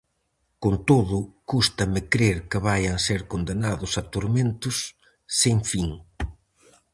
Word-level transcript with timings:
Con 0.63 0.73
todo, 0.89 1.17
cústame 1.51 2.01
crer 2.13 2.37
que 2.49 2.59
vaian 2.67 2.97
ser 3.07 3.21
condenados 3.31 3.91
a 4.01 4.03
tormentos 4.13 4.75
sen 5.39 5.57
fin. 5.71 5.89